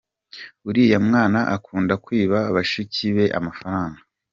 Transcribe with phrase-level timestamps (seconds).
[0.67, 3.99] Uriya mwana akunda kwiba bashiki be amafaranga.